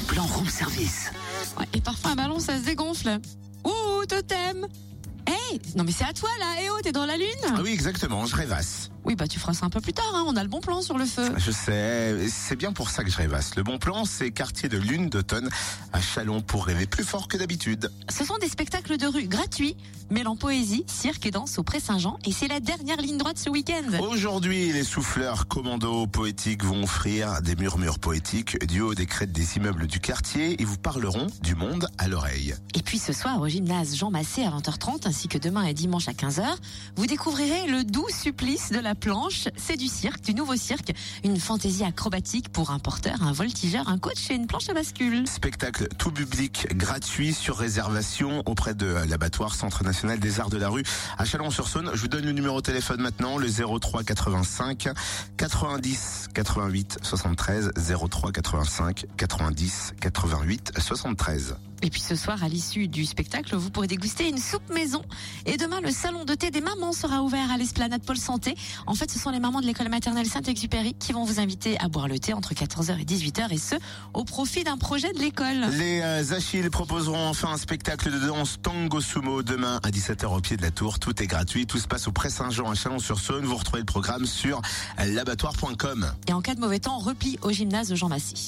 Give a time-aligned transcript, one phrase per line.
[0.00, 1.10] plan room service.
[1.58, 3.18] Ouais, et parfois un ballon, ça se dégonfle.
[3.64, 4.66] Ouh, totem
[5.28, 7.70] Hey, non mais c'est à toi là, eh oh, t'es dans la lune Ah oui,
[7.70, 8.90] exactement, je rêvasse.
[9.04, 10.82] Oui, bah tu feras ça un peu plus tard, hein, on a le bon plan
[10.82, 11.30] sur le feu.
[11.38, 13.56] Je sais, c'est bien pour ça que je rêvasse.
[13.56, 15.48] Le bon plan, c'est quartier de lune d'automne
[15.94, 17.90] à Chalon pour rêver plus fort que d'habitude.
[18.10, 19.76] Ce sont des spectacles de rue gratuits,
[20.10, 23.98] mêlant poésie, cirque et danse au Pré-Saint-Jean, et c'est la dernière ligne droite ce week-end.
[24.00, 29.56] Aujourd'hui, les souffleurs commando poétiques vont offrir des murmures poétiques du haut des crêtes des
[29.56, 30.56] immeubles du quartier.
[30.58, 32.54] Ils vous parleront du monde à l'oreille.
[32.74, 36.06] Et puis ce soir, au gymnase Jean Massé à 20h30, ainsi que demain et dimanche
[36.06, 36.44] à 15h,
[36.94, 39.48] vous découvrirez le doux supplice de la planche.
[39.56, 40.92] C'est du cirque, du nouveau cirque,
[41.24, 45.26] une fantaisie acrobatique pour un porteur, un voltigeur, un coach et une planche à bascule.
[45.26, 50.68] Spectacle tout public gratuit sur réservation auprès de l'abattoir Centre National des Arts de la
[50.68, 50.84] Rue
[51.18, 51.90] à Chalon-sur-Saône.
[51.94, 54.90] Je vous donne le numéro de téléphone maintenant, le 03 85
[55.36, 57.72] 90 88 73
[58.08, 61.56] 03 85 90 88 73.
[61.82, 65.02] Et puis ce soir, à l'issue du spectacle, vous pourrez déguster une soupe maison.
[65.46, 68.56] Et demain, le salon de thé des mamans sera ouvert à l'esplanade Pôle Santé.
[68.86, 71.88] En fait, ce sont les mamans de l'école maternelle Saint-Exupéry qui vont vous inviter à
[71.88, 73.76] boire le thé entre 14h et 18h et ce,
[74.14, 75.66] au profit d'un projet de l'école.
[75.78, 80.40] Les euh, Achilles proposeront enfin un spectacle de danse tango sumo demain à 17h au
[80.40, 80.98] pied de la tour.
[80.98, 83.44] Tout est gratuit, tout se passe au Pré-Saint-Jean à Chalon-sur-Saône.
[83.44, 84.60] Vous retrouvez le programme sur
[84.98, 86.12] l'abattoir.com.
[86.26, 88.46] Et en cas de mauvais temps, repli au gymnase Jean Massy.